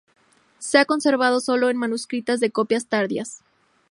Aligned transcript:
Se 0.57 0.79
ha 0.79 0.85
conservado 0.85 1.39
sólo 1.39 1.69
en 1.69 1.77
manuscritos 1.77 2.39
de 2.39 2.49
copias 2.49 2.87
tardías. 2.87 3.43